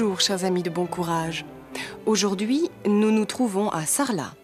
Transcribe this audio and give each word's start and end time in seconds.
Bonjour, 0.00 0.22
chers 0.22 0.44
amis 0.44 0.62
de 0.62 0.70
bon 0.70 0.86
courage. 0.86 1.44
Aujourd'hui, 2.06 2.70
nous 2.86 3.10
nous 3.10 3.26
trouvons 3.26 3.68
à 3.68 3.84
Sarlat. 3.84 4.34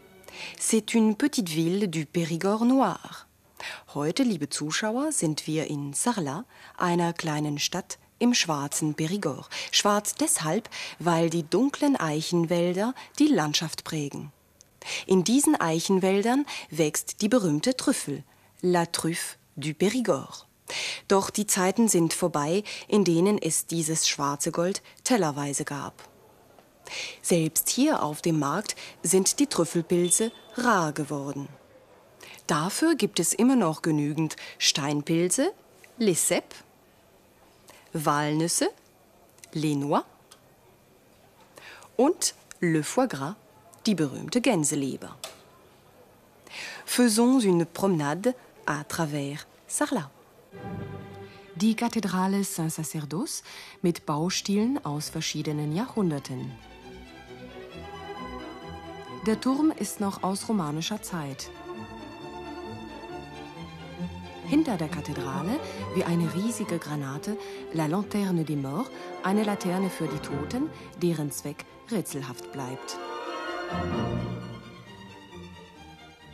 C'est 0.59 0.93
une 0.93 1.17
petite 1.17 1.49
ville 1.49 1.89
du 1.89 2.05
Périgord 2.05 2.67
noir. 2.67 3.27
Heute, 3.95 4.23
liebe 4.23 4.51
Zuschauer, 4.51 5.13
sind 5.13 5.47
wir 5.47 5.71
in 5.71 5.95
Sarlat, 5.95 6.45
einer 6.77 7.15
kleinen 7.15 7.59
Stadt 7.59 7.99
im 8.19 8.35
schwarzen 8.35 8.93
Périgord. 8.93 9.49
Schwarz 9.73 10.15
deshalb, 10.15 10.69
weil 10.99 11.31
die 11.31 11.45
dunklen 11.45 11.97
Eichenwälder 11.97 12.93
die 13.19 13.29
Landschaft 13.29 13.83
prägen. 13.83 14.33
In 15.07 15.25
diesen 15.25 15.59
Eichenwäldern 15.59 16.45
wächst 16.69 17.23
die 17.23 17.31
berühmte 17.31 17.75
Trüffel, 17.79 18.25
La 18.61 18.85
Truffe 18.85 19.39
du 19.57 19.71
Périgord. 19.71 20.46
Doch 21.09 21.31
die 21.31 21.47
Zeiten 21.47 21.89
sind 21.89 22.13
vorbei, 22.13 22.65
in 22.89 23.05
denen 23.05 23.39
es 23.39 23.67
dieses 23.67 24.09
schwarze 24.09 24.51
Gold 24.51 24.83
tellerweise 25.05 25.65
gab. 25.65 26.09
Selbst 27.23 27.69
hier 27.69 28.03
auf 28.03 28.23
dem 28.23 28.39
Markt 28.39 28.77
sind 29.03 29.39
die 29.39 29.47
Trüffelpilze 29.47 30.33
rar 30.55 30.93
geworden. 30.93 31.49
Dafür 32.47 32.95
gibt 32.95 33.19
es 33.19 33.35
immer 33.35 33.57
noch 33.57 33.83
genügend 33.83 34.37
Steinpilze, 34.59 35.53
Cèpes, 35.99 36.63
Walnüsse, 37.93 38.71
les 39.53 39.75
noix 39.75 40.05
und 41.97 42.35
le 42.61 42.83
foie 42.83 43.09
gras, 43.09 43.37
die 43.87 43.95
berühmte 43.95 44.41
Gänseleber. 44.41 45.17
Faisons 46.85 47.43
une 47.43 47.67
promenade 47.67 48.35
à 48.67 48.85
travers 48.85 49.47
Sarlat. 49.67 50.11
Die 51.55 51.75
Kathedrale 51.75 52.45
Saint-Sacerdos 52.45 53.43
mit 53.81 54.05
Baustilen 54.05 54.85
aus 54.85 55.09
verschiedenen 55.09 55.75
Jahrhunderten. 55.75 56.53
Der 59.27 59.41
Turm 59.41 59.73
ist 59.77 59.99
noch 59.99 60.23
aus 60.23 60.49
romanischer 60.49 61.03
Zeit. 61.03 61.51
Hinter 64.47 64.77
der 64.77 64.89
Kathedrale, 64.89 65.59
wie 65.95 66.05
eine 66.05 66.33
riesige 66.35 66.79
Granate, 66.79 67.37
La 67.73 67.87
Lanterne 67.87 68.45
des 68.45 68.57
Morts, 68.57 68.91
eine 69.25 69.43
Laterne 69.43 69.91
für 69.91 70.07
die 70.07 70.19
Toten, 70.19 70.71
deren 71.03 71.33
Zweck 71.33 71.65
rätselhaft 71.91 72.53
bleibt. 72.53 72.99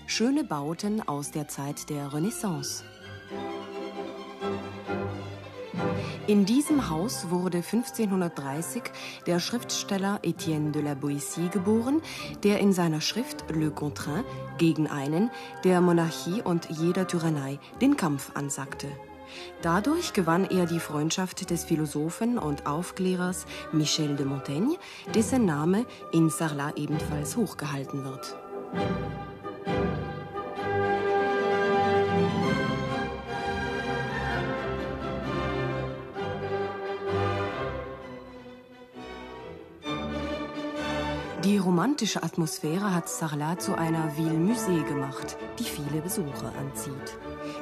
Schöne 0.06 0.45
Bauten 0.45 1.00
aus 1.09 1.31
der 1.31 1.48
Zeit 1.48 1.89
der 1.89 2.12
Renaissance. 2.12 2.84
In 6.28 6.47
diesem 6.47 6.89
Haus 6.89 7.31
wurde 7.31 7.59
1530 7.59 8.83
der 9.27 9.41
Schriftsteller 9.41 10.20
Etienne 10.23 10.70
de 10.70 10.81
la 10.81 10.92
Boétie 10.92 11.51
geboren, 11.51 12.01
der 12.45 12.61
in 12.61 12.73
seiner 12.73 13.01
Schrift 13.01 13.45
Le 13.51 13.73
Contraint 13.73 14.25
gegen 14.56 14.87
einen, 14.87 15.33
der 15.65 15.81
Monarchie 15.81 16.41
und 16.41 16.69
jeder 16.71 17.09
Tyrannei 17.09 17.59
den 17.81 17.97
Kampf 17.97 18.31
ansagte. 18.34 18.87
Dadurch 19.62 20.12
gewann 20.12 20.44
er 20.44 20.66
die 20.66 20.78
Freundschaft 20.78 21.50
des 21.50 21.65
Philosophen 21.65 22.39
und 22.39 22.66
Aufklärers 22.66 23.44
Michel 23.72 24.15
de 24.15 24.27
Montaigne, 24.27 24.77
dessen 25.16 25.44
Name 25.44 25.87
in 26.12 26.31
Sarlat 26.31 26.78
ebenfalls 26.78 27.37
hochgehalten 27.37 28.04
wird. 28.04 28.37
Romantische 41.62 42.23
Atmosphäre 42.23 42.95
hat 42.95 43.09
Sarlat 43.09 43.62
zu 43.62 43.77
einer 43.77 44.17
Ville 44.17 44.37
Musée 44.37 44.84
gemacht, 44.84 45.37
die 45.59 45.65
viele 45.65 46.00
Besucher 46.03 46.53
anzieht. 46.59 47.19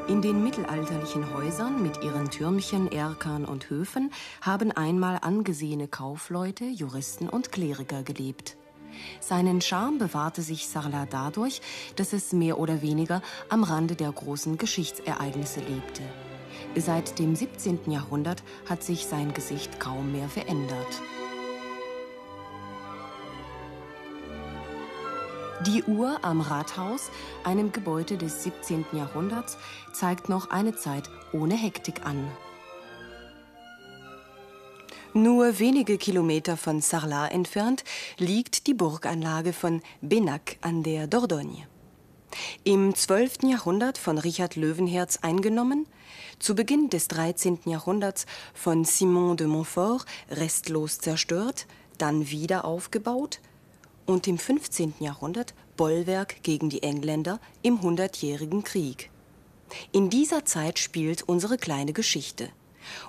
In 0.09 0.23
den 0.23 0.43
mittelalterlichen 0.43 1.33
Häusern 1.35 1.83
mit 1.83 2.03
ihren 2.03 2.31
Türmchen, 2.31 2.91
Erkern 2.91 3.45
und 3.45 3.69
Höfen 3.71 4.11
haben 4.41 4.73
einmal 4.73 5.19
angesehene 5.21 5.89
Kaufleute, 5.89 6.65
Juristen 6.65 7.29
und 7.29 7.53
Kleriker 7.53 8.03
gelebt. 8.03 8.57
Seinen 9.21 9.61
Charme 9.61 9.99
bewahrte 9.99 10.43
sich 10.43 10.67
Sarlat 10.67 11.13
dadurch, 11.13 11.61
dass 11.97 12.13
es 12.13 12.33
mehr 12.33 12.59
oder 12.59 12.83
weniger 12.83 13.23
am 13.49 13.63
Rande 13.63 13.95
der 13.95 14.11
großen 14.11 14.59
Geschichtsereignisse 14.59 15.61
lebte. 15.61 16.03
Seit 16.77 17.19
dem 17.19 17.35
17. 17.35 17.91
Jahrhundert 17.91 18.43
hat 18.69 18.83
sich 18.83 19.07
sein 19.07 19.35
Gesicht 19.35 19.81
kaum 19.81 20.13
mehr 20.13 20.29
verändert. 20.29 21.01
Die 25.67 25.83
Uhr 25.83 26.19
am 26.23 26.41
Rathaus, 26.41 27.11
einem 27.45 27.71
Gebäude 27.71 28.17
des 28.17 28.45
17. 28.45 28.87
Jahrhunderts, 28.93 29.59
zeigt 29.93 30.31
noch 30.31 30.49
eine 30.49 30.75
Zeit 30.75 31.11
ohne 31.35 31.55
Hektik 31.55 32.07
an. 32.07 32.31
Nur 35.13 35.59
wenige 35.59 35.99
Kilometer 35.99 36.57
von 36.57 36.81
Sarlat 36.81 37.33
entfernt 37.33 37.85
liegt 38.17 38.69
die 38.69 38.75
Burganlage 38.75 39.53
von 39.53 39.83
Benac 40.01 40.57
an 40.63 40.83
der 40.83 41.07
Dordogne. 41.07 41.67
Im 42.65 42.95
12. 42.95 43.43
Jahrhundert 43.43 43.99
von 43.99 44.17
Richard 44.17 44.57
Löwenherz 44.57 45.19
eingenommen, 45.21 45.87
zu 46.39 46.55
Beginn 46.55 46.89
des 46.89 47.09
13. 47.09 47.59
Jahrhunderts 47.67 48.25
von 48.55 48.87
Simon 48.87 49.37
de 49.37 49.47
Montfort 49.47 50.07
restlos 50.31 51.01
zerstört, 51.01 51.67
dann 51.99 52.31
wieder 52.31 52.65
aufgebaut 52.65 53.41
und 54.11 54.27
im 54.27 54.39
15. 54.39 54.95
Jahrhundert 54.99 55.55
Bollwerk 55.77 56.43
gegen 56.43 56.69
die 56.69 56.83
Engländer 56.83 57.39
im 57.63 57.81
Hundertjährigen 57.81 58.65
Krieg. 58.65 59.09
In 59.93 60.11
dieser 60.11 60.45
Zeit 60.45 60.81
spielt 60.81 61.23
unsere 61.23 61.57
kleine 61.57 61.93
Geschichte. 61.93 62.49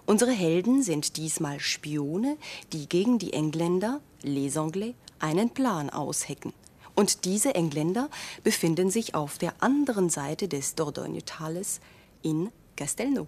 Unsere 0.05 0.31
Helden 0.31 0.83
sind 0.83 1.17
diesmal 1.17 1.59
Spione, 1.59 2.37
die 2.71 2.87
gegen 2.87 3.17
die 3.17 3.33
Engländer, 3.33 3.99
les 4.21 4.57
Anglais, 4.57 4.93
einen 5.17 5.49
Plan 5.49 5.89
aushecken. 5.89 6.53
Und 6.93 7.25
diese 7.25 7.55
Engländer 7.55 8.09
befinden 8.43 8.91
sich 8.91 9.15
auf 9.15 9.39
der 9.39 9.55
anderen 9.59 10.09
Seite 10.09 10.47
des 10.47 10.75
Dordogne-Tales 10.75 11.79
in 12.21 12.51
Castelnau. 12.75 13.27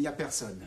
N'y 0.00 0.06
a 0.06 0.12
personne. 0.12 0.66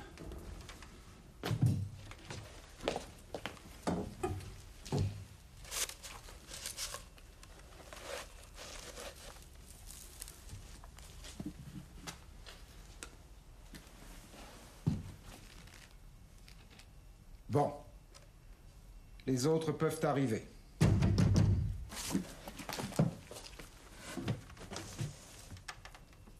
Bon. 17.50 17.74
Les 19.26 19.48
autres 19.48 19.72
peuvent 19.72 20.00
arriver. 20.04 20.48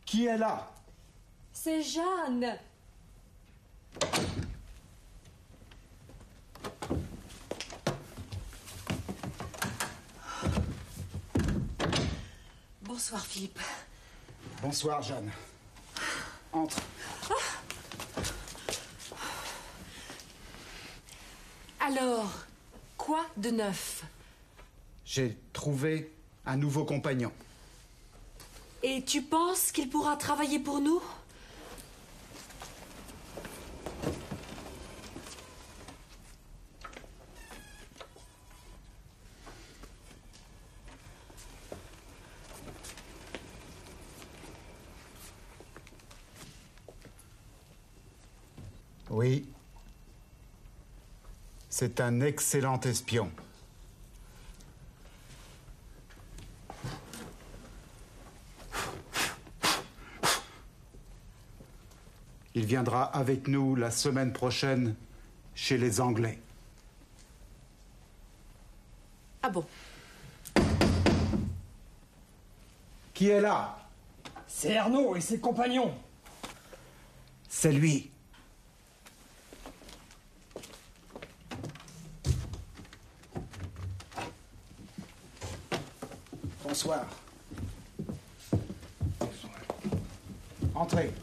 Qui 0.06 0.28
est 0.28 0.38
là? 0.38 0.72
C'est 1.54 1.82
Jeanne. 1.82 2.60
Bonsoir 13.14 13.28
Philippe. 13.28 13.60
Bonsoir, 14.64 15.02
Jeanne. 15.04 15.32
Entre. 16.52 16.78
Alors, 21.80 22.32
quoi 22.98 23.24
de 23.38 23.52
neuf? 23.52 24.04
J'ai 25.06 25.38
trouvé 25.54 26.12
un 26.48 26.58
nouveau 26.58 26.86
compagnon. 26.86 27.32
Et 28.82 29.04
tu 29.04 29.22
penses 29.22 29.72
qu'il 29.72 29.90
pourra 29.90 30.18
travailler 30.18 30.58
pour 30.58 30.82
nous 30.82 31.00
Oui. 49.14 49.46
C'est 51.76 52.02
un 52.02 52.22
excellent 52.22 52.80
espion. 52.82 53.32
Il 62.54 62.66
viendra 62.68 63.06
avec 63.06 63.48
nous 63.48 63.76
la 63.76 63.90
semaine 63.90 64.34
prochaine 64.34 64.94
chez 65.56 65.80
les 65.80 66.00
Anglais. 66.00 66.40
Ah 69.42 69.50
bon? 69.50 69.66
Qui 73.16 73.30
est 73.30 73.42
là? 73.42 73.80
C'est 74.46 74.78
Arnaud 74.78 75.16
et 75.16 75.22
ses 75.22 75.40
compagnons. 75.40 75.96
C'est 77.50 77.72
lui. 77.72 78.13
Bonsoir. 86.84 87.06
Entrez. 90.76 91.14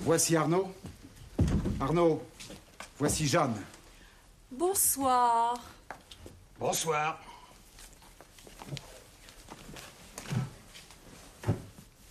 Voici 0.00 0.36
Arnaud. 0.36 0.70
Arnaud, 1.80 2.22
voici 2.98 3.26
Jeanne. 3.26 3.56
Bonsoir. 4.50 5.54
Bonsoir. 6.60 7.18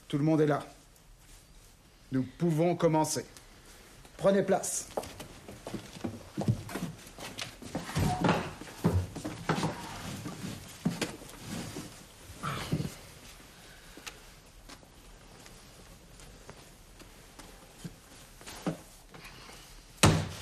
Tout 0.07 0.17
le 0.17 0.23
monde 0.23 0.41
est 0.41 0.47
là. 0.47 0.65
Nous 2.11 2.23
pouvons 2.23 2.75
commencer. 2.75 3.27
Prenez 4.17 4.41
place. 4.41 4.87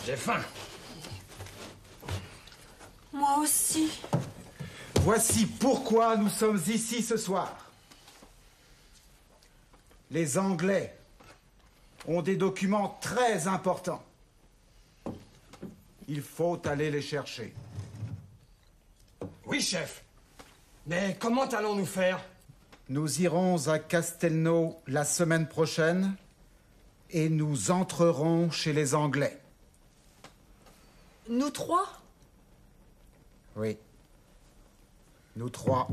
J'ai 0.10 0.16
faim. 0.16 0.40
Moi 3.14 3.38
aussi. 3.42 3.92
Voici 5.02 5.46
pourquoi 5.90 6.18
nous 6.18 6.30
sommes 6.30 6.62
ici 6.68 7.02
ce 7.02 7.18
soir. 7.18 7.66
Les 10.12 10.38
Anglais 10.38 10.96
ont 12.08 12.22
des 12.22 12.36
documents 12.36 13.00
très 13.02 13.48
importants. 13.48 14.04
Il 16.08 16.22
faut 16.22 16.62
aller 16.68 16.92
les 16.92 17.02
chercher. 17.02 17.56
Oui, 19.48 19.62
chef. 19.62 20.04
Mais 20.86 21.18
comment 21.20 21.48
allons-nous 21.48 21.88
faire? 21.88 22.24
Nous 22.90 23.22
irons 23.24 23.68
à 23.68 23.80
Castelnau 23.80 24.80
la 24.86 25.04
semaine 25.04 25.48
prochaine 25.48 26.16
et 27.10 27.30
nous 27.30 27.72
entrerons 27.72 28.52
chez 28.52 28.74
les 28.74 28.94
Anglais. 28.94 29.42
Nous 31.28 31.50
trois? 31.50 31.88
Oui. 33.56 33.76
Nous 35.36 35.50
trois. 35.50 35.88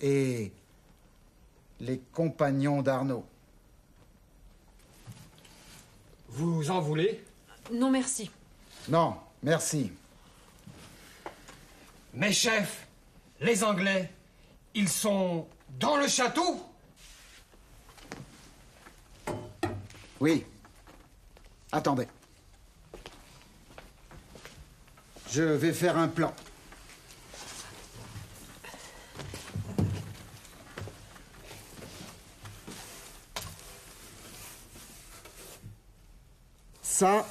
Et 0.00 0.52
les 1.80 1.98
compagnons 2.12 2.82
d'Arnaud. 2.82 3.24
Vous 6.28 6.70
en 6.70 6.80
voulez? 6.80 7.24
Non, 7.72 7.90
merci. 7.90 8.30
Non, 8.88 9.16
merci. 9.42 9.92
Mais 12.14 12.32
chef, 12.32 12.86
les 13.40 13.62
Anglais, 13.62 14.12
ils 14.74 14.88
sont 14.88 15.46
dans 15.78 15.96
le 15.96 16.08
château? 16.08 16.66
Oui. 20.18 20.44
Attendez. 21.72 22.08
Je 25.30 25.42
vais 25.42 25.72
faire 25.72 25.96
un 25.96 26.08
plan. 26.08 26.34
Ça, 37.00 37.26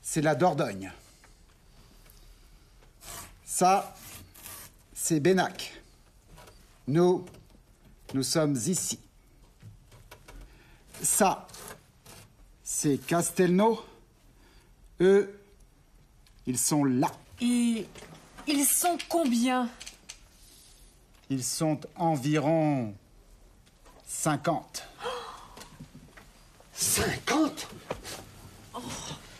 c'est 0.00 0.22
la 0.22 0.34
Dordogne. 0.34 0.90
Ça, 3.44 3.94
c'est 4.94 5.20
Bénac. 5.20 5.78
Nous, 6.88 7.26
nous 8.14 8.22
sommes 8.22 8.56
ici. 8.56 8.98
Ça, 11.02 11.46
c'est 12.62 12.96
Castelnau. 12.96 13.84
Eux, 15.02 15.38
ils 16.46 16.56
sont 16.56 16.84
là. 16.84 17.12
Et 17.42 17.86
ils 18.46 18.64
sont 18.64 18.96
combien? 19.06 19.68
Ils 21.28 21.44
sont 21.44 21.78
environ 21.96 22.94
50. 24.06 24.89
50 26.80 27.68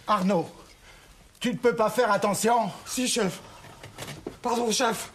Arnaud, 0.06 0.46
tu 1.38 1.52
ne 1.52 1.56
peux 1.56 1.74
pas 1.74 1.88
faire 1.88 2.12
attention 2.12 2.70
Si, 2.84 3.08
chef. 3.08 3.40
Pardon, 4.42 4.70
chef. 4.70 5.10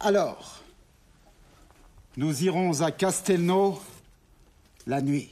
Alors, 0.00 0.62
nous 2.16 2.44
irons 2.44 2.80
à 2.80 2.90
Castelnau 2.90 3.82
la 4.86 5.02
nuit. 5.02 5.30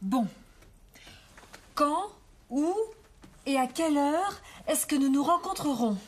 Bon. 0.00 0.26
Quand, 1.74 2.08
où 2.48 2.74
et 3.44 3.58
à 3.58 3.66
quelle 3.66 3.98
heure 3.98 4.40
est-ce 4.66 4.86
que 4.86 4.96
nous 4.96 5.10
nous 5.10 5.24
rencontrerons? 5.24 5.98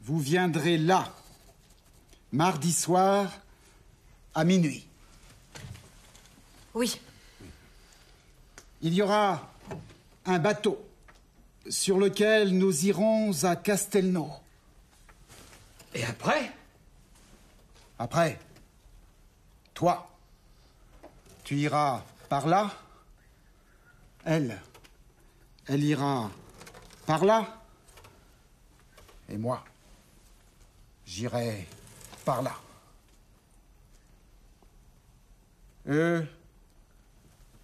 Vous 0.00 0.20
viendrez 0.20 0.78
là, 0.78 1.12
mardi 2.32 2.72
soir, 2.72 3.28
à 4.36 4.44
minuit. 4.44 4.86
Oui. 6.74 7.00
Il 8.82 8.92
y 8.92 9.00
aura 9.00 9.50
un 10.26 10.38
bateau 10.38 10.86
sur 11.70 11.98
lequel 11.98 12.56
nous 12.56 12.84
irons 12.84 13.32
à 13.44 13.56
Castelnau. 13.56 14.30
Et 15.94 16.04
après? 16.04 16.52
Après, 17.98 18.38
toi, 19.72 20.14
tu 21.42 21.56
iras 21.56 22.04
par 22.28 22.46
là. 22.46 22.70
Elle, 24.26 24.60
elle 25.66 25.82
ira 25.82 26.30
par 27.06 27.24
là. 27.24 27.64
Et 29.30 29.38
moi, 29.38 29.64
j'irai 31.06 31.66
par 32.26 32.42
là. 32.42 32.52
Eux, 35.88 36.26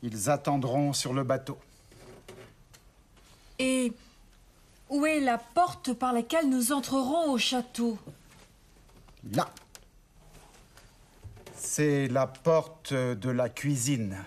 ils 0.02 0.30
attendront 0.30 0.92
sur 0.92 1.12
le 1.12 1.24
bateau. 1.24 1.58
Et 3.58 3.92
où 4.88 5.06
est 5.06 5.20
la 5.20 5.38
porte 5.38 5.92
par 5.92 6.12
laquelle 6.12 6.48
nous 6.48 6.72
entrerons 6.72 7.32
au 7.32 7.38
château? 7.38 7.98
Là. 9.32 9.50
C'est 11.56 12.08
la 12.08 12.26
porte 12.26 12.92
de 12.92 13.30
la 13.30 13.48
cuisine. 13.48 14.24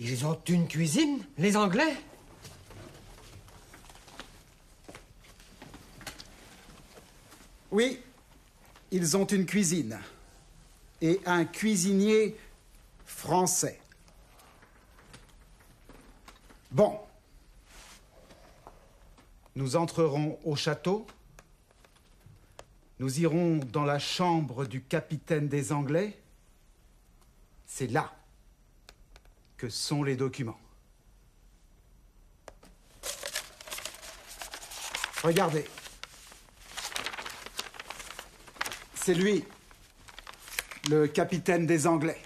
Ils 0.00 0.26
ont 0.26 0.38
une 0.48 0.66
cuisine, 0.66 1.24
les 1.38 1.56
Anglais? 1.56 1.96
Oui, 7.70 8.00
ils 8.90 9.16
ont 9.16 9.24
une 9.24 9.46
cuisine 9.46 9.98
et 11.00 11.20
un 11.26 11.44
cuisinier 11.44 12.36
français. 13.04 13.80
Bon, 16.70 16.98
nous 19.54 19.76
entrerons 19.76 20.38
au 20.44 20.56
château, 20.56 21.06
nous 22.98 23.20
irons 23.20 23.58
dans 23.58 23.84
la 23.84 23.98
chambre 23.98 24.66
du 24.66 24.82
capitaine 24.82 25.48
des 25.48 25.72
Anglais, 25.72 26.18
c'est 27.66 27.86
là 27.86 28.12
que 29.56 29.68
sont 29.68 30.02
les 30.02 30.16
documents. 30.16 30.58
Regardez. 35.22 35.64
C'est 38.94 39.14
lui. 39.14 39.44
Le 40.88 41.06
capitaine 41.06 41.66
des 41.66 41.86
Anglais. 41.86 42.20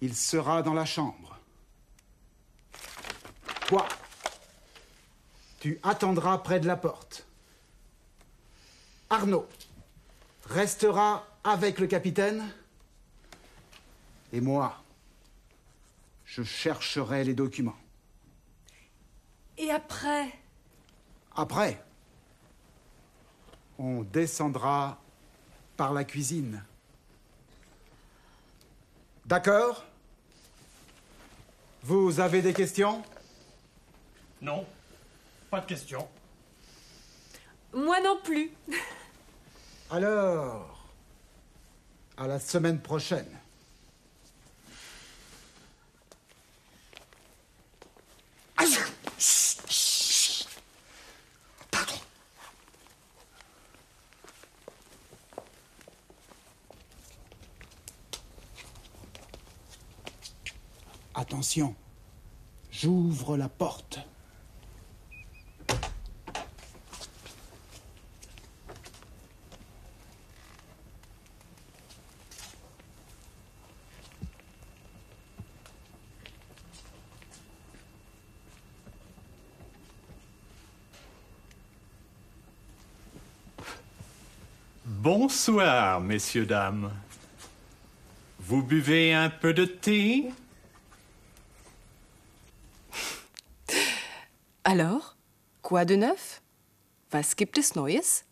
Il 0.00 0.14
sera 0.14 0.62
dans 0.62 0.74
la 0.74 0.84
chambre. 0.84 1.38
Toi, 3.66 3.86
tu 5.60 5.78
attendras 5.82 6.38
près 6.38 6.60
de 6.60 6.66
la 6.66 6.76
porte. 6.76 7.26
Arnaud 9.10 9.48
restera 10.46 11.26
avec 11.44 11.78
le 11.78 11.86
capitaine. 11.86 12.44
Et 14.32 14.40
moi, 14.40 14.82
je 16.24 16.42
chercherai 16.42 17.24
les 17.24 17.34
documents. 17.34 17.78
Et 19.56 19.70
après? 19.70 20.32
Après, 21.36 21.82
on 23.78 24.02
descendra 24.02 25.00
par 25.76 25.92
la 25.92 26.04
cuisine. 26.04 26.62
D'accord 29.26 29.84
Vous 31.82 32.20
avez 32.20 32.42
des 32.42 32.52
questions? 32.52 33.02
Non, 34.40 34.66
pas 35.50 35.60
de 35.60 35.66
question. 35.66 36.08
Moi 37.72 38.00
non 38.02 38.18
plus. 38.22 38.50
Alors, 39.90 40.86
à 42.16 42.26
la 42.26 42.38
semaine 42.38 42.80
prochaine. 42.80 43.38
J'ouvre 62.70 63.36
la 63.36 63.48
porte. 63.48 63.98
Bonsoir, 84.86 86.00
messieurs, 86.00 86.46
dames. 86.46 86.90
Vous 88.38 88.62
buvez 88.62 89.12
un 89.12 89.28
peu 89.28 89.52
de 89.52 89.66
thé? 89.66 90.30
Alors, 94.76 95.14
quoi 95.62 95.84
de 95.84 95.94
neuf 95.94 96.42
Was 97.12 97.36
gibt 97.36 97.58
es 97.58 97.76
Neues 97.76 98.24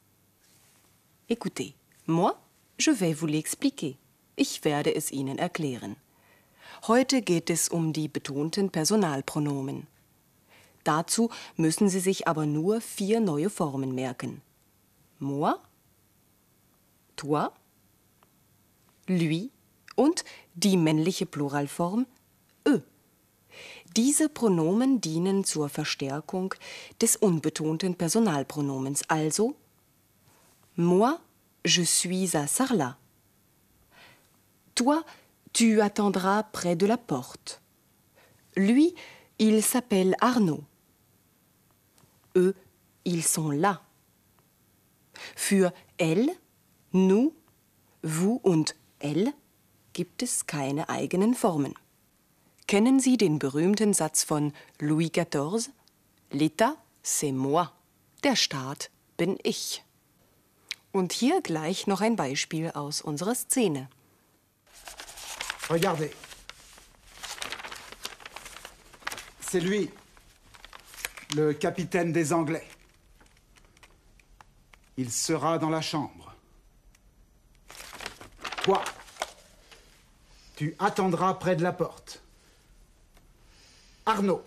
Écoutez, 1.28 1.76
moi, 2.08 2.37
je 2.78 2.90
vais 2.90 3.12
vous 3.12 3.28
l'expliquer. 3.28 3.96
Ich 4.34 4.64
werde 4.64 4.92
es 4.92 5.12
Ihnen 5.12 5.38
erklären. 5.38 5.94
Heute 6.88 7.22
geht 7.22 7.49
es 7.49 7.68
um 7.68 7.92
die 7.92 8.08
betonten 8.08 8.70
Personalpronomen. 8.70 9.87
Dazu 10.82 11.30
müssen 11.56 11.88
Sie 11.88 12.00
sich 12.00 12.26
aber 12.26 12.44
nur 12.44 12.80
vier 12.80 13.20
neue 13.20 13.49
Formen 13.49 13.94
merken. 13.94 14.42
Moi, 15.20 15.54
toi, 17.14 17.50
lui 19.06 19.52
und 19.94 20.25
die 20.54 20.76
männliche 20.76 21.25
Pluralform 21.25 22.04
eux. 22.66 22.82
Diese 23.96 24.28
Pronomen 24.28 25.00
dienen 25.00 25.44
zur 25.44 25.68
Verstärkung 25.68 26.54
des 27.00 27.16
unbetonten 27.16 27.94
Personalpronomens, 27.94 29.02
also 29.08 29.54
Moi, 30.76 31.18
je 31.64 31.82
suis 31.82 32.34
à 32.34 32.46
Sarlat. 32.46 32.96
Toi, 34.75 35.04
tu 35.52 35.82
attendras 35.82 36.44
près 36.44 36.76
de 36.76 36.87
la 36.87 36.96
porte. 36.96 37.61
Lui, 38.56 38.94
il 39.38 39.62
s'appelle 39.62 40.16
Arnaud. 40.20 40.64
Eux, 42.37 42.54
ils 43.04 43.22
sont 43.22 43.50
là. 43.50 43.82
Für 45.37 45.72
elle, 45.99 46.30
nous, 46.94 47.34
vous 48.02 48.40
und 48.44 48.75
elle 49.00 49.32
gibt 49.92 50.22
es 50.22 50.46
keine 50.46 50.88
eigenen 50.88 51.34
Formen. 51.34 51.75
Kennen 52.72 53.00
Sie 53.00 53.18
den 53.18 53.38
berühmten 53.38 53.92
Satz 53.92 54.24
von 54.24 54.54
Louis 54.78 55.10
XIV? 55.10 55.68
L'État, 56.32 56.74
c'est 57.02 57.30
moi. 57.30 57.70
Der 58.24 58.34
Staat 58.34 58.88
bin 59.18 59.38
ich. 59.42 59.84
Und 60.90 61.12
hier 61.12 61.42
gleich 61.42 61.86
noch 61.86 62.00
ein 62.00 62.16
Beispiel 62.16 62.70
aus 62.70 63.02
unserer 63.02 63.34
Szene. 63.34 63.90
Regardez. 65.68 66.12
C'est 69.42 69.60
lui, 69.60 69.90
le 71.34 71.52
capitaine 71.52 72.14
des 72.14 72.32
Anglais. 72.32 72.66
Il 74.96 75.12
sera 75.12 75.58
dans 75.58 75.68
la 75.68 75.82
chambre. 75.82 76.34
Toi, 78.62 78.82
tu 80.56 80.74
attendras 80.78 81.34
près 81.34 81.54
de 81.54 81.62
la 81.62 81.74
porte. 81.74 82.22
Arnaud 84.04 84.42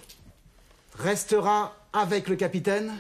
restera 0.96 1.74
avec 1.94 2.28
le 2.28 2.36
capitaine. 2.36 2.94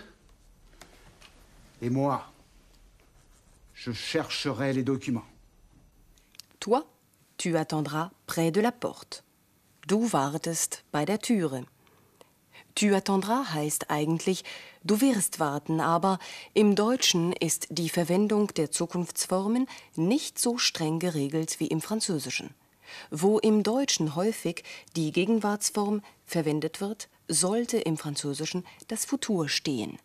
Et 1.81 1.89
moi, 1.89 2.23
je 3.73 3.91
chercherai 3.91 4.71
les 4.71 4.83
documents. 4.83 5.25
Toi, 6.61 6.85
tu 7.37 7.57
attendras 7.57 8.11
près 8.25 8.51
de 8.51 8.61
la 8.61 8.71
porte. 8.71 9.23
Du 9.85 9.95
wartest 9.95 10.85
bei 10.93 11.05
der 11.05 11.19
Türe. 11.19 11.65
Tu 12.73 12.93
attendras 12.95 13.53
heißt 13.53 13.89
eigentlich, 13.89 14.43
du 14.83 14.99
wirst 15.01 15.39
warten, 15.39 15.79
aber 15.79 16.19
im 16.53 16.75
Deutschen 16.75 17.33
ist 17.33 17.67
die 17.69 17.89
Verwendung 17.89 18.47
der 18.53 18.71
Zukunftsformen 18.71 19.67
nicht 19.95 20.39
so 20.39 20.57
streng 20.57 20.99
geregelt 20.99 21.59
wie 21.59 21.67
im 21.67 21.81
Französischen. 21.81 22.53
Wo 23.11 23.39
im 23.39 23.63
Deutschen 23.63 24.15
häufig 24.15 24.63
die 24.95 25.11
Gegenwartsform 25.11 26.01
verwendet 26.25 26.81
wird, 26.81 27.09
sollte 27.27 27.77
im 27.77 27.97
Französischen 27.97 28.65
das 28.87 29.05
Futur 29.05 29.49
stehen. 29.49 29.97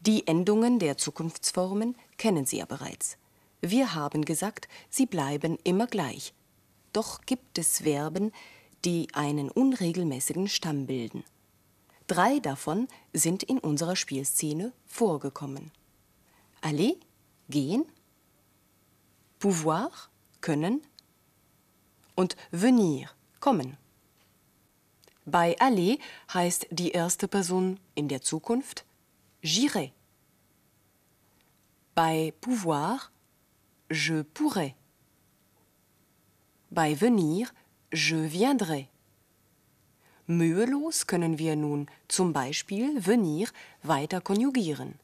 Die 0.00 0.26
Endungen 0.26 0.78
der 0.78 0.96
Zukunftsformen 0.96 1.96
kennen 2.16 2.46
Sie 2.46 2.58
ja 2.58 2.64
bereits. 2.66 3.18
Wir 3.60 3.94
haben 3.94 4.24
gesagt, 4.24 4.68
sie 4.90 5.06
bleiben 5.06 5.58
immer 5.64 5.86
gleich. 5.86 6.34
Doch 6.92 7.22
gibt 7.22 7.58
es 7.58 7.80
Verben, 7.80 8.32
die 8.84 9.08
einen 9.12 9.50
unregelmäßigen 9.50 10.48
Stamm 10.48 10.86
bilden. 10.86 11.24
Drei 12.06 12.38
davon 12.38 12.86
sind 13.12 13.42
in 13.42 13.58
unserer 13.58 13.96
Spielszene 13.96 14.72
vorgekommen. 14.86 15.72
Aller, 16.60 16.94
gehen, 17.48 17.84
pouvoir, 19.38 19.90
können 20.40 20.82
und 22.16 22.36
venir, 22.50 23.08
kommen. 23.38 23.76
Bei 25.24 25.56
aller 25.60 25.98
heißt 26.34 26.66
die 26.70 26.90
erste 26.90 27.28
Person 27.28 27.78
in 27.94 28.08
der 28.08 28.22
Zukunft 28.22 28.84
j'irai. 29.42 29.92
Bei 31.94 32.32
pouvoir, 32.40 33.10
je 33.90 34.22
pourrais. 34.22 34.74
Bei 36.70 36.94
venir, 37.00 37.48
je 37.92 38.28
viendrai. 38.28 38.88
Mühelos 40.26 41.06
können 41.06 41.38
wir 41.38 41.54
nun 41.54 41.88
zum 42.08 42.32
Beispiel 42.32 43.06
venir 43.06 43.48
weiter 43.82 44.20
konjugieren. 44.20 44.98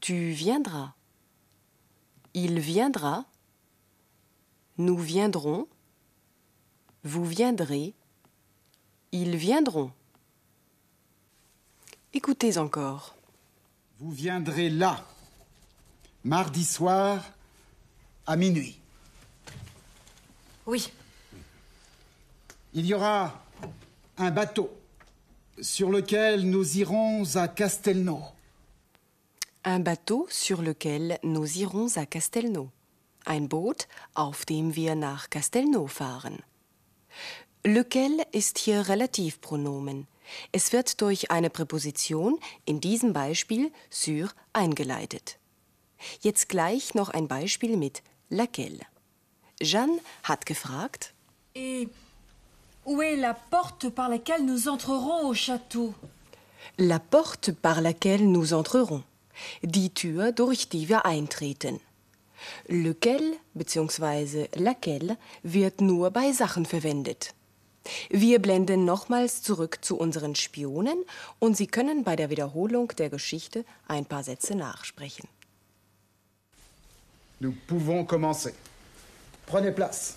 Tu 0.00 0.34
viendras. 0.34 0.94
Il 2.32 2.60
viendra. 2.60 3.26
Nous 4.76 4.96
viendrons. 4.96 5.68
Vous 7.04 7.24
viendrez. 7.24 7.94
Ils 9.12 9.36
viendront. 9.36 9.92
Écoutez 12.12 12.58
encore. 12.58 13.14
Vous 14.00 14.10
viendrez 14.10 14.70
là, 14.70 15.06
mardi 16.24 16.64
soir, 16.64 17.24
à 18.26 18.36
minuit. 18.36 18.80
Oui. 20.66 20.92
Il 22.72 22.86
y 22.86 22.94
aura 22.94 23.40
un 24.18 24.30
bateau 24.30 24.70
sur 25.60 25.90
lequel 25.90 26.48
nous 26.48 26.78
irons 26.78 27.36
à 27.36 27.46
Castelnau. 27.46 28.20
Un 29.62 29.78
bateau 29.78 30.26
sur 30.30 30.62
lequel 30.62 31.18
nous 31.22 31.58
irons 31.58 31.96
à 31.96 32.06
Castelnau. 32.06 32.70
Ein 33.24 33.48
Boot, 33.48 33.88
auf 34.14 34.44
dem 34.44 34.76
wir 34.76 34.94
nach 34.94 35.30
Castelnau 35.30 35.86
fahren. 35.86 36.42
Lequel 37.64 38.22
ist 38.32 38.58
hier 38.58 38.88
Relativpronomen. 38.88 40.06
Es 40.52 40.72
wird 40.72 41.00
durch 41.00 41.30
eine 41.30 41.50
Präposition, 41.50 42.38
in 42.64 42.80
diesem 42.80 43.12
Beispiel 43.12 43.72
sur, 43.90 44.28
eingeleitet. 44.52 45.38
Jetzt 46.20 46.48
gleich 46.48 46.94
noch 46.94 47.08
ein 47.08 47.28
Beispiel 47.28 47.76
mit 47.76 48.02
laquelle. 48.28 48.80
Jeanne 49.60 50.00
hat 50.22 50.44
gefragt, 50.44 51.14
Et 51.54 51.88
où 52.84 53.00
est 53.00 53.16
la 53.16 53.32
porte 53.32 53.88
par 53.88 54.08
laquelle 54.08 54.44
nous 54.44 54.68
entrerons 54.68 55.28
au 55.28 55.34
château 55.34 55.94
La 56.76 56.98
porte 56.98 57.52
par 57.52 57.80
laquelle 57.80 58.26
nous 58.26 58.52
entrerons. 58.52 59.04
Die 59.62 59.94
Tür, 59.94 60.32
durch 60.32 60.68
die 60.68 60.88
wir 60.88 61.06
eintreten. 61.06 61.80
Lequel 62.66 63.36
bzw. 63.54 64.48
laquelle 64.54 65.16
wird 65.42 65.80
nur 65.80 66.10
bei 66.10 66.32
Sachen 66.32 66.66
verwendet. 66.66 67.34
Wir 68.08 68.38
blenden 68.40 68.84
nochmals 68.84 69.42
zurück 69.42 69.78
zu 69.82 69.98
unseren 69.98 70.34
Spionen 70.34 71.04
und 71.38 71.56
Sie 71.56 71.66
können 71.66 72.02
bei 72.02 72.16
der 72.16 72.30
Wiederholung 72.30 72.88
der 72.96 73.10
Geschichte 73.10 73.64
ein 73.86 74.06
paar 74.06 74.24
Sätze 74.24 74.54
nachsprechen. 74.54 75.28
Nous 77.40 77.54
pouvons 77.66 78.06
commencer. 78.06 78.52
Prenez 79.46 79.74
place. 79.74 80.14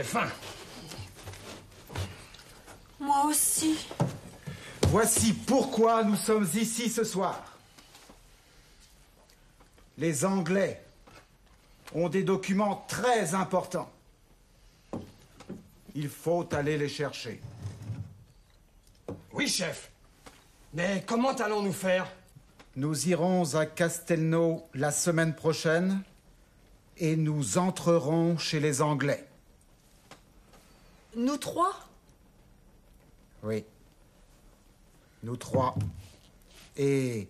J'ai 0.00 0.06
faim. 0.06 0.30
Moi 2.98 3.26
aussi. 3.26 3.86
Voici 4.88 5.34
pourquoi 5.34 6.04
nous 6.04 6.16
sommes 6.16 6.48
ici 6.54 6.88
ce 6.88 7.04
soir. 7.04 7.58
Les 9.98 10.24
Anglais 10.24 10.82
ont 11.94 12.08
des 12.08 12.22
documents 12.22 12.82
très 12.88 13.34
importants. 13.34 13.90
Il 15.94 16.08
faut 16.08 16.48
aller 16.54 16.78
les 16.78 16.88
chercher. 16.88 17.38
Oui, 19.34 19.48
chef. 19.48 19.90
Mais 20.72 21.04
comment 21.06 21.34
allons-nous 21.34 21.74
faire? 21.74 22.10
Nous 22.74 23.06
irons 23.10 23.54
à 23.54 23.66
Castelnau 23.66 24.66
la 24.72 24.92
semaine 24.92 25.34
prochaine 25.34 26.02
et 26.96 27.16
nous 27.16 27.58
entrerons 27.58 28.38
chez 28.38 28.60
les 28.60 28.80
Anglais. 28.80 29.29
Nous 31.14 31.36
trois 31.38 31.74
Oui. 33.42 33.64
Nous 35.22 35.36
trois. 35.36 35.74
Et 36.76 37.28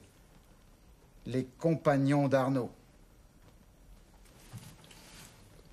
les 1.27 1.45
compagnons 1.59 2.29
d'Arnaud. 2.29 2.71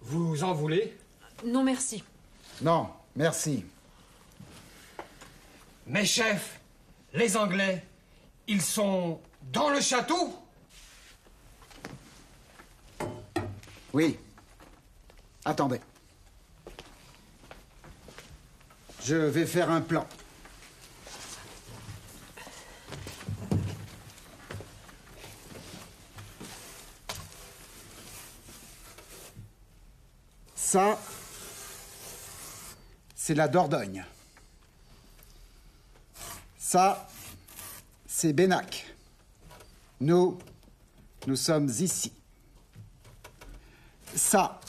Vous 0.02 0.44
en 0.44 0.54
voulez? 0.54 0.98
Non, 1.46 1.64
merci. 1.64 2.04
Non, 2.62 2.90
merci. 3.16 3.66
Mais 5.86 6.06
chef, 6.06 6.60
les 7.14 7.36
Anglais, 7.36 7.86
ils 8.48 8.62
sont 8.62 9.20
dans 9.52 9.70
le 9.70 9.82
château? 9.82 10.34
Oui. 13.94 14.18
Attendez. 15.46 15.80
Je 19.08 19.16
vais 19.16 19.46
faire 19.46 19.72
un 19.72 19.80
plan. 19.80 20.06
Ça, 30.56 31.00
c'est 33.16 33.34
la 33.34 33.48
Dordogne. 33.48 34.04
Ça, 36.58 37.08
c'est 38.06 38.34
Bénac. 38.34 38.94
Nous, 40.02 40.38
nous 41.28 41.38
sommes 41.38 41.70
ici. 41.70 42.12
Ça, 44.14 44.60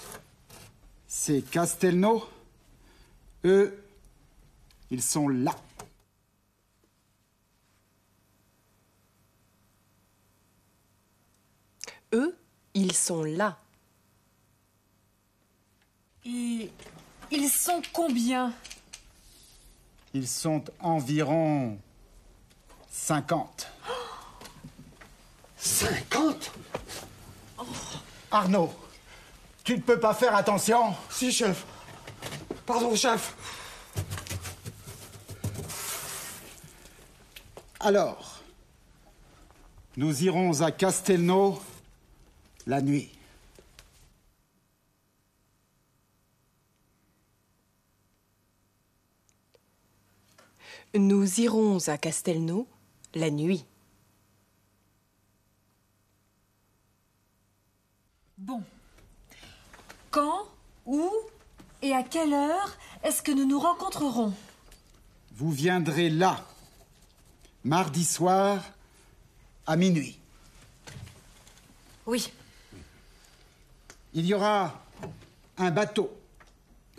c'est 1.09 1.43
Castelnau. 1.43 2.23
Ils 4.91 5.03
sont 5.03 5.29
là. 5.29 5.55
Eux, 12.15 12.37
ils 12.75 12.93
sont 12.93 13.23
là. 13.25 13.59
Et 16.25 16.71
ils 17.31 17.49
sont 17.49 17.83
combien? 17.93 18.53
Ils 20.15 20.29
sont 20.29 20.65
environ 20.81 21.79
50. 22.91 23.69
50 25.57 26.53
Arnaud, 28.31 28.73
tu 29.65 29.77
ne 29.77 29.81
peux 29.81 29.99
pas 29.99 30.15
faire 30.15 30.35
attention 30.35 30.95
Si, 31.11 31.33
chef. 31.33 31.65
Pardon, 32.67 32.95
chef. 32.95 33.35
Alors, 37.89 38.43
nous 39.97 40.23
irons 40.23 40.61
à 40.61 40.71
Castelnau 40.71 41.59
la 42.67 42.83
nuit. 42.83 43.09
Nous 50.93 51.41
irons 51.41 51.79
à 51.89 51.97
Castelnau 51.97 52.69
la 53.15 53.31
nuit. 53.31 53.65
Bon. 58.37 58.63
Quand, 60.11 60.47
où 60.85 61.11
et 61.81 61.95
à 61.95 62.03
quelle 62.03 62.35
heure 62.35 62.77
est-ce 63.03 63.23
que 63.23 63.33
nous 63.33 63.47
nous 63.47 63.59
rencontrerons? 63.59 64.35
Vous 65.33 65.51
viendrez 65.51 66.11
là, 66.11 66.45
mardi 67.65 68.05
soir, 68.05 68.63
à 69.67 69.77
minuit. 69.77 70.19
Oui. 72.07 72.33
Il 74.15 74.25
y 74.25 74.35
aura 74.35 74.83
un 75.59 75.71
bateau 75.71 76.17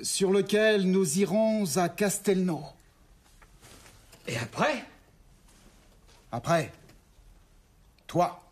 sur 0.01 0.31
lequel 0.31 0.89
nous 0.89 1.19
irons 1.19 1.65
à 1.77 1.89
Castelnau. 1.89 2.63
Et 4.27 4.37
après? 4.37 4.85
Après, 6.31 6.71
toi, 8.05 8.43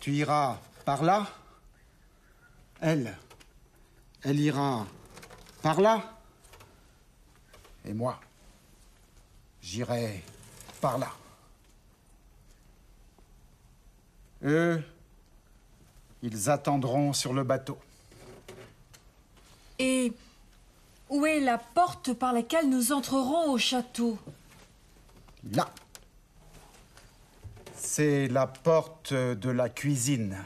tu 0.00 0.12
iras 0.12 0.60
par 0.84 1.02
là. 1.02 1.26
Elle, 2.80 3.16
elle 4.22 4.38
ira 4.38 4.86
par 5.62 5.80
là. 5.80 6.18
Et 7.84 7.94
moi, 7.94 8.20
j'irai 9.62 10.22
par 10.82 10.98
là. 10.98 11.12
Eux, 14.44 14.82
ils 16.22 16.50
attendront 16.50 17.12
sur 17.12 17.32
le 17.32 17.44
bateau. 17.44 17.78
Et 19.78 20.12
où 21.08 21.24
est 21.24 21.38
la 21.38 21.56
porte 21.56 22.12
par 22.12 22.32
laquelle 22.32 22.68
nous 22.68 22.90
entrerons 22.92 23.52
au 23.52 23.58
château? 23.58 24.18
Là. 25.52 25.72
C'est 27.76 28.26
la 28.26 28.48
porte 28.48 29.14
de 29.14 29.50
la 29.50 29.68
cuisine. 29.68 30.44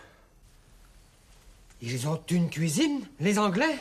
Ils 1.81 2.07
ont 2.09 2.23
une 2.31 2.51
cuisine, 2.51 3.07
les 3.21 3.39
Anglais? 3.39 3.79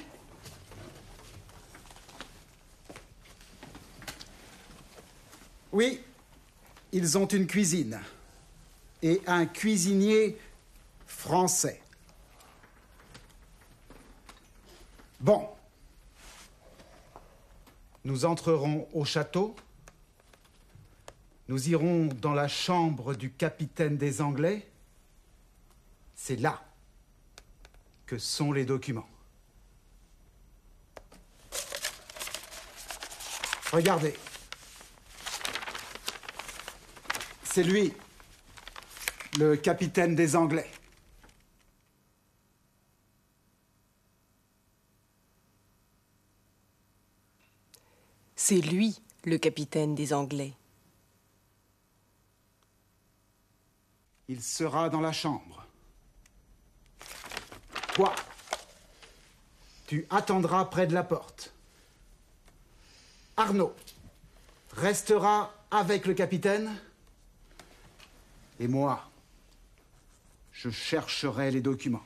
Oui, 5.73 6.01
ils 6.95 7.17
ont 7.17 7.25
une 7.25 7.45
cuisine. 7.45 7.99
Et 9.03 9.21
un 9.27 9.45
cuisinier 9.45 10.37
français. 11.05 11.81
Bon. 15.19 15.45
Nous 18.05 18.23
entrerons 18.23 18.87
au 18.93 19.03
château. 19.03 19.57
Nous 21.49 21.67
irons 21.67 22.05
dans 22.21 22.33
la 22.33 22.47
chambre 22.47 23.13
du 23.13 23.29
capitaine 23.29 23.97
des 23.97 24.21
Anglais. 24.21 24.65
C'est 26.15 26.37
là 26.37 26.63
que 28.05 28.17
sont 28.17 28.53
les 28.53 28.63
documents. 28.63 29.09
Regardez. 33.73 34.15
C'est 37.55 37.63
lui, 37.63 37.93
le 39.39 39.55
capitaine 39.55 40.13
des 40.13 40.35
Anglais. 40.35 40.69
C'est 48.35 48.59
lui, 48.59 49.01
le 49.23 49.37
capitaine 49.37 49.95
des 49.95 50.11
Anglais. 50.11 50.51
Il 54.27 54.43
sera 54.43 54.89
dans 54.89 54.99
la 54.99 55.13
chambre. 55.13 55.65
Toi, 57.93 58.13
tu 59.87 60.05
attendras 60.09 60.65
près 60.65 60.87
de 60.87 60.93
la 60.93 61.05
porte. 61.05 61.53
Arnaud 63.37 63.73
restera 64.73 65.53
avec 65.71 66.05
le 66.05 66.13
capitaine. 66.13 66.77
Et 68.59 68.67
moi, 68.67 69.09
je 70.51 70.69
chercherai 70.69 71.51
les 71.51 71.61
documents. 71.61 72.05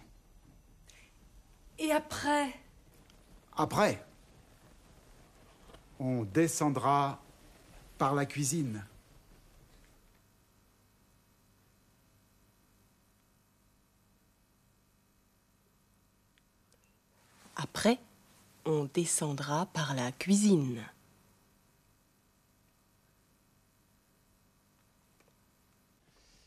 Et 1.77 1.91
après? 1.91 2.53
Après, 3.55 4.05
on 5.99 6.23
descendra 6.23 7.21
par 7.97 8.15
la 8.15 8.25
cuisine. 8.25 8.83
Après, 17.55 17.99
on 18.65 18.89
descendra 18.93 19.65
par 19.67 19.93
la 19.93 20.11
cuisine. 20.11 20.81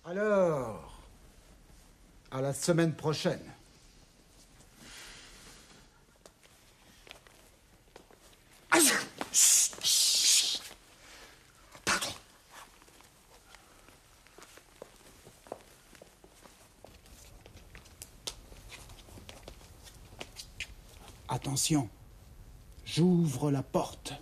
Alors, 0.04 1.00
à 2.32 2.40
la 2.40 2.52
semaine 2.52 2.92
prochaine. 2.92 3.40
Attention, 21.28 21.88
j'ouvre 22.84 23.50
la 23.50 23.62
porte. 23.62 24.14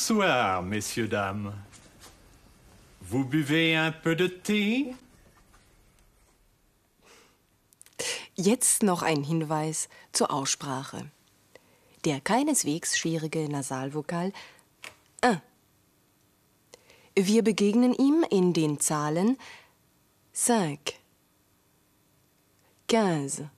Bonsoir, 0.00 0.62
messieurs, 0.62 1.08
dames. 1.08 1.52
Vous 3.02 3.22
buvez 3.22 3.76
un 3.76 3.92
peu 3.92 4.16
de 4.16 4.28
thé 4.28 4.94
Jetzt 8.34 8.82
noch 8.82 9.02
ein 9.02 9.22
Hinweis 9.22 9.90
zur 10.12 10.32
Aussprache. 10.32 11.10
Der 12.06 12.22
keineswegs 12.22 12.96
schwierige 12.96 13.46
Nasalvokal 13.50 14.32
äh. 15.20 15.36
Wir 17.14 17.44
begegnen 17.44 17.92
ihm 17.92 18.24
in 18.30 18.54
den 18.54 18.80
Zahlen 18.80 19.36
5, 20.32 20.78
15, 22.88 23.50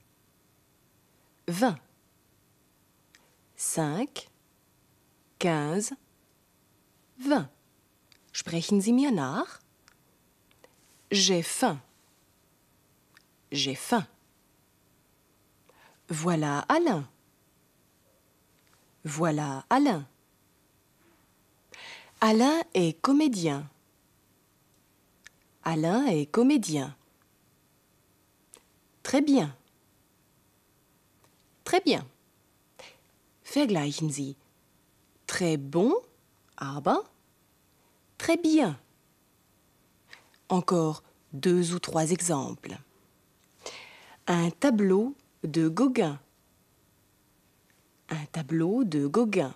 20. 3.55 4.13
5, 4.19 4.19
15, 5.39 6.02
20. 7.23 7.47
Sprechen 8.33 8.81
Sie 8.81 8.93
mir 8.93 9.11
nach? 9.11 9.59
J'ai 11.11 11.43
faim. 11.43 11.79
J'ai 13.51 13.75
faim. 13.75 14.05
Voilà 16.09 16.65
Alain. 16.67 17.07
Voilà 19.05 19.65
Alain. 19.69 20.05
Alain 22.19 22.63
est 22.73 22.99
comédien. 23.01 23.69
Alain 25.63 26.05
est 26.07 26.25
comédien. 26.25 26.95
Très 29.03 29.21
bien. 29.21 29.55
Très 31.63 31.79
bien. 31.81 32.05
Vergleichen 33.43 34.09
Sie. 34.09 34.35
Très 35.27 35.57
bon, 35.57 35.93
aber 36.57 37.12
très 38.23 38.37
bien. 38.37 38.79
Encore 40.47 41.03
deux 41.33 41.73
ou 41.73 41.79
trois 41.79 42.11
exemples. 42.11 42.77
Un 44.27 44.49
tableau 44.49 45.13
de 45.43 45.67
Gauguin. 45.67 46.21
Un 48.07 48.25
tableau 48.31 48.85
de 48.85 49.07
Gauguin. 49.07 49.53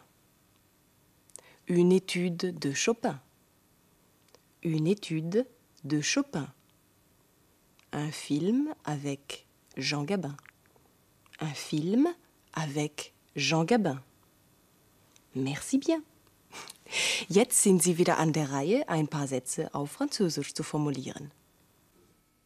Une 1.69 1.93
étude 1.93 2.60
de 2.60 2.73
Chopin. 2.73 3.21
Une 4.63 4.88
étude 4.88 5.47
de 5.86 6.01
Chopin. 6.01 6.53
Un 7.93 8.12
film 8.12 8.75
avec 8.84 9.47
Jean 9.77 10.03
Gabin. 10.03 10.36
Un 11.39 11.53
film 11.53 12.10
avec 12.51 13.13
Jean 13.38 13.63
Gabin. 13.63 14.03
Merci 15.36 15.77
bien. 15.77 16.03
Jetzt 17.28 17.63
sind 17.63 17.84
Sie 17.84 17.97
wieder 17.97 18.17
an 18.17 18.34
der 18.34 18.52
Reihe, 18.52 18.88
ein 18.89 19.08
paar 19.08 19.28
Sätze 19.28 19.73
auf 19.73 19.91
Französisch 19.91 20.54
zu 20.54 20.63
formulieren. 20.63 21.32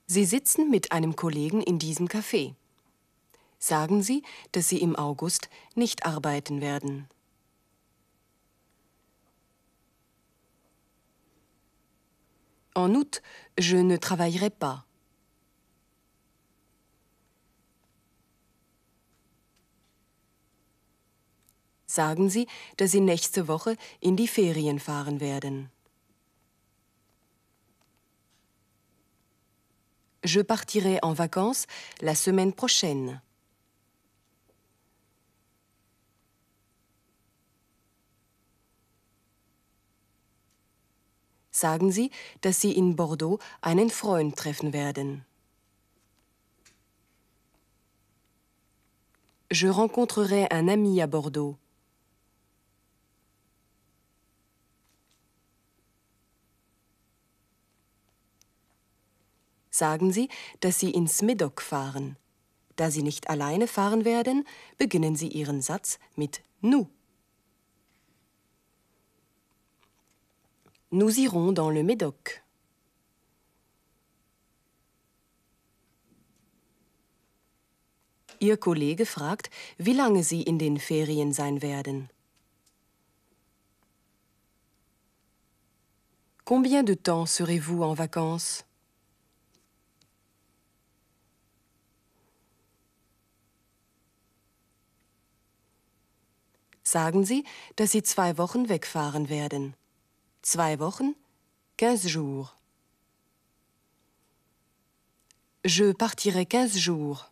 Sie 0.08 0.26
sitzen 0.26 0.70
mit 0.70 0.92
einem 0.92 1.16
Kollegen 1.16 1.62
in 1.62 1.80
diesem 1.80 2.08
Café. 2.08 2.54
Sagen 3.60 4.04
Sie, 4.04 4.24
dass 4.52 4.68
Sie 4.68 4.82
im 4.82 4.96
August 4.96 5.50
nicht 5.76 6.06
arbeiten 6.06 6.62
werden. 6.62 7.08
En 12.74 12.96
août, 12.96 13.22
je 13.58 13.84
ne 13.84 14.00
travaillerai 14.00 14.50
pas. 14.50 14.86
Sagen 21.92 22.30
Sie, 22.30 22.48
dass 22.78 22.92
Sie 22.92 23.02
nächste 23.02 23.50
Woche 23.50 23.76
in 24.00 24.16
die 24.16 24.30
Ferien 24.30 24.80
fahren 24.80 25.20
werden. 25.20 25.70
Je 30.24 30.44
partirai 30.44 31.00
en 31.04 31.18
vacances 31.18 31.68
la 32.00 32.16
semaine 32.16 32.54
prochaine. 32.54 33.22
Sagen 41.52 41.92
Sie, 41.92 42.10
dass 42.40 42.62
Sie 42.62 42.72
in 42.72 42.96
Bordeaux 42.96 43.40
einen 43.60 43.90
Freund 43.90 44.38
treffen 44.38 44.72
werden. 44.72 45.26
Je 49.50 49.68
rencontrerai 49.68 50.48
un 50.54 50.70
ami 50.70 51.02
à 51.02 51.08
Bordeaux. 51.08 51.61
Sagen 59.72 60.12
Sie, 60.12 60.28
dass 60.60 60.80
Sie 60.80 60.92
ins 60.92 61.22
Medoc 61.22 61.62
fahren. 61.62 62.18
Da 62.76 62.92
Sie 62.92 63.04
nicht 63.04 63.30
alleine 63.30 63.68
fahren 63.68 64.04
werden, 64.04 64.46
beginnen 64.78 65.16
Sie 65.16 65.30
Ihren 65.30 65.62
Satz 65.62 65.98
mit 66.16 66.42
nous. 66.60 66.88
Nous 70.90 71.18
irons 71.18 71.54
dans 71.54 71.72
le 71.74 71.84
Médoc. 71.84 72.42
Ihr 78.40 78.58
Kollege 78.58 79.06
fragt, 79.06 79.50
wie 79.78 79.94
lange 79.94 80.24
Sie 80.24 80.42
in 80.42 80.58
den 80.58 80.80
Ferien 80.80 81.32
sein 81.32 81.62
werden. 81.62 82.10
Combien 86.44 86.84
de 86.84 86.96
temps 86.96 87.36
serez-vous 87.36 87.84
en 87.84 87.94
vacances 87.94 88.66
Sagen 96.92 97.24
Sie, 97.24 97.46
dass 97.78 97.92
Sie 97.94 98.04
zwei 98.04 98.38
Wochen 98.38 98.68
wegfahren 98.68 99.30
werden. 99.30 99.76
Zwei 100.42 100.78
Wochen, 100.80 101.16
quinze 101.78 102.10
jours. 102.10 102.50
Je 105.66 105.94
partirai 105.94 106.44
quinze 106.44 106.80
jours. 106.80 107.24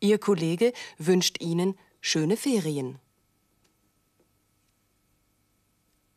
Ihr 0.00 0.18
Kollege 0.18 0.72
wünscht 0.96 1.36
Ihnen 1.42 1.78
schöne 2.00 2.38
Ferien. 2.38 2.98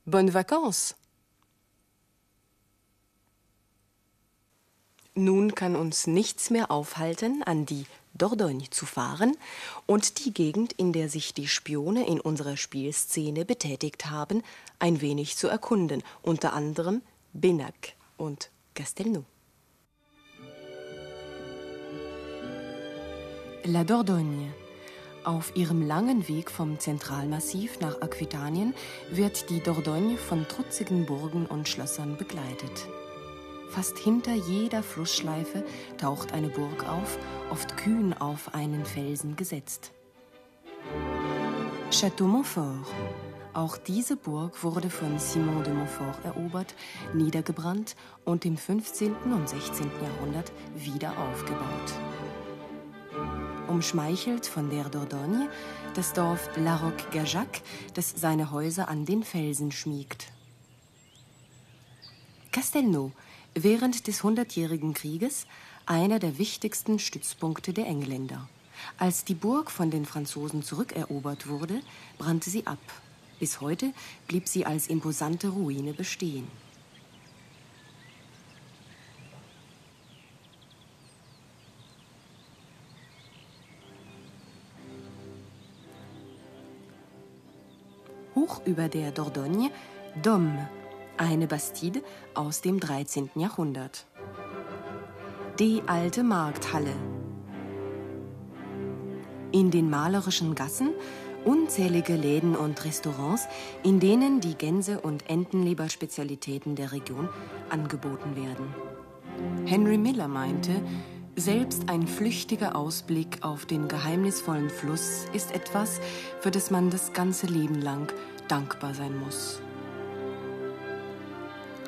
Bonnes 0.06 0.34
vacances. 0.34 0.99
Nun 5.20 5.54
kann 5.54 5.76
uns 5.76 6.08
nichts 6.08 6.50
mehr 6.50 6.72
aufhalten, 6.72 7.44
an 7.44 7.66
die 7.66 7.86
Dordogne 8.14 8.70
zu 8.70 8.86
fahren 8.86 9.36
und 9.86 10.24
die 10.24 10.34
Gegend, 10.34 10.72
in 10.72 10.94
der 10.94 11.10
sich 11.10 11.34
die 11.34 11.50
Spione 11.50 12.08
in 12.08 12.22
unserer 12.22 12.56
Spielszene 12.56 13.44
betätigt 13.44 14.06
haben, 14.06 14.44
ein 14.80 15.02
wenig 15.02 15.36
zu 15.36 15.50
erkunden, 15.50 16.04
unter 16.22 16.54
anderem 16.54 17.02
Benac 17.34 17.96
und 18.16 18.50
Castelnau. 18.76 19.26
La 23.66 23.84
Dordogne. 23.84 24.54
Auf 25.26 25.54
ihrem 25.54 25.86
langen 25.86 26.30
Weg 26.30 26.50
vom 26.50 26.80
Zentralmassiv 26.80 27.82
nach 27.82 28.00
Aquitanien 28.00 28.74
wird 29.12 29.50
die 29.50 29.62
Dordogne 29.62 30.16
von 30.16 30.48
trutzigen 30.48 31.06
Burgen 31.06 31.46
und 31.46 31.68
Schlössern 31.68 32.16
begleitet. 32.16 32.88
Fast 33.70 34.00
hinter 34.00 34.34
jeder 34.34 34.82
Flussschleife 34.82 35.64
taucht 35.98 36.34
eine 36.34 36.50
Burg 36.50 36.88
auf, 36.90 37.20
oft 37.52 37.78
kühn 37.78 38.14
auf 38.14 38.54
einen 38.54 38.86
Felsen 38.86 39.36
gesetzt. 39.36 39.92
Château 41.92 42.26
Montfort. 42.26 42.86
Auch 43.54 43.78
diese 43.78 44.16
Burg 44.16 44.64
wurde 44.64 44.90
von 44.90 45.18
Simon 45.20 45.64
de 45.64 45.74
Montfort 45.74 46.24
erobert, 46.24 46.76
niedergebrannt 47.14 47.96
und 48.26 48.46
im 48.46 48.58
15. 48.58 49.14
und 49.16 49.50
16. 49.50 49.90
Jahrhundert 50.02 50.52
wieder 50.76 51.18
aufgebaut. 51.18 51.66
Umschmeichelt 53.68 54.46
von 54.46 54.70
der 54.70 54.86
Dordogne 54.86 55.50
das 55.94 56.14
Dorf 56.14 56.50
La 56.58 56.78
Roque-Gajac, 56.78 57.62
das 57.94 58.14
seine 58.16 58.52
Häuser 58.52 58.88
an 58.88 59.06
den 59.06 59.24
Felsen 59.24 59.72
schmiegt. 59.72 60.32
Castelnau 62.52 63.12
während 63.56 64.08
des 64.08 64.24
Hundertjährigen 64.24 64.94
Krieges 64.94 65.46
einer 65.86 66.20
der 66.20 66.38
wichtigsten 66.38 67.00
Stützpunkte 67.00 67.74
der 67.74 67.88
Engländer. 67.88 68.48
Als 68.98 69.26
die 69.26 69.34
Burg 69.34 69.72
von 69.72 69.92
den 69.92 70.06
Franzosen 70.06 70.64
zurückerobert 70.64 71.48
wurde, 71.48 71.82
brannte 72.18 72.50
sie 72.50 72.66
ab. 72.68 72.80
Bis 73.40 73.62
heute 73.62 73.94
blieb 74.28 74.48
sie 74.48 74.66
als 74.66 74.88
imposante 74.88 75.50
Ruine 75.50 75.94
bestehen. 75.94 76.48
Hoch 88.36 88.62
über 88.66 88.88
der 88.90 89.12
Dordogne 89.12 89.72
Dom, 90.22 90.68
eine 91.20 91.48
Bastide 91.48 92.02
aus 92.34 92.62
dem 92.62 92.80
13. 92.80 93.30
Jahrhundert. 93.36 94.06
Die 95.60 95.84
alte 95.86 96.24
Markthalle. 96.24 96.94
In 99.52 99.70
den 99.70 99.90
malerischen 99.90 100.56
Gassen 100.56 100.92
unzählige 101.44 102.16
Läden 102.16 102.56
und 102.56 102.84
Restaurants, 102.86 103.48
in 103.84 104.00
denen 104.00 104.42
die 104.42 104.56
Gänse- 104.56 105.00
und 105.02 105.30
Entenleberspezialitäten 105.30 106.76
der 106.76 106.92
Region 106.92 107.30
angeboten 107.70 108.36
werden. 108.36 108.74
Henry 109.66 109.98
Miller 109.98 110.28
meinte, 110.28 110.82
selbst 111.36 111.90
ein 111.90 112.08
flüchtiger 112.08 112.76
Ausblick 112.76 113.40
auf 113.42 113.66
den 113.66 113.88
geheimnisvollen 113.88 114.70
Fluss 114.70 115.26
ist 115.34 115.54
etwas, 115.54 116.02
für 116.42 116.52
das 116.52 116.72
man 116.72 116.90
das 116.90 117.14
ganze 117.14 117.48
Leben 117.48 117.82
lang 117.82 118.12
dankbar 118.50 118.94
sein 118.94 119.18
muss. 119.18 119.62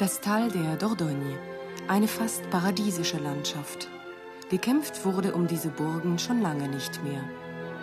Das 0.01 0.19
Tal 0.19 0.49
der 0.49 0.77
Dordogne, 0.77 1.37
eine 1.87 2.07
fast 2.07 2.49
paradiesische 2.49 3.19
Landschaft. 3.19 3.87
Gekämpft 4.49 5.05
wurde 5.05 5.35
um 5.35 5.45
diese 5.45 5.69
Burgen 5.69 6.17
schon 6.17 6.41
lange 6.41 6.67
nicht 6.67 7.03
mehr. 7.03 7.23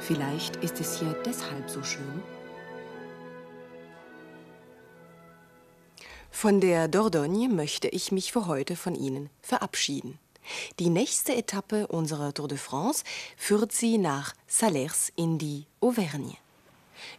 Vielleicht 0.01 0.57
ist 0.57 0.81
es 0.81 0.99
hier 0.99 1.13
deshalb 1.25 1.71
so 1.71 1.81
schön. 1.85 2.21
Von 6.33 6.61
der 6.61 6.89
Dordogne 6.89 7.49
möchte 7.49 7.87
ich 7.87 8.11
mich 8.11 8.33
für 8.33 8.49
heute 8.49 8.75
von 8.75 8.97
Ihnen 8.97 9.31
verabschieden. 9.41 10.19
Die 10.81 10.91
nächste 10.91 11.37
Etappe 11.37 11.87
unserer 11.87 12.35
Tour 12.35 12.49
de 12.49 12.59
France 12.59 13.05
führt 13.37 13.71
Sie 13.71 13.97
nach 13.97 14.35
Salers 14.49 15.13
in 15.15 15.39
die 15.39 15.67
Auvergne. 15.81 16.35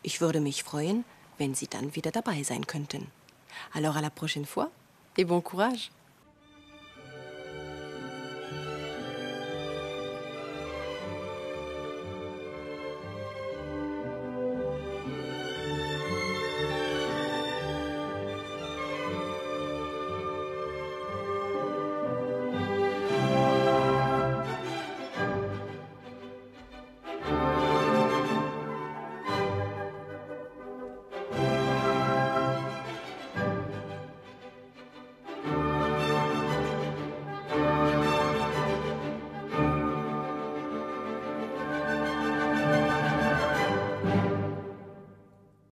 Ich 0.04 0.20
würde 0.20 0.42
mich 0.42 0.64
freuen, 0.64 1.06
wenn 1.38 1.56
Sie 1.56 1.68
dann 1.68 1.96
wieder 1.96 2.12
dabei 2.12 2.44
sein 2.44 2.68
könnten. 2.68 3.08
Alors 3.74 3.96
à 3.96 4.02
la 4.02 4.10
prochaine 4.10 4.46
fois 4.46 4.70
et 5.20 5.26
bon 5.26 5.42
courage 5.42 5.92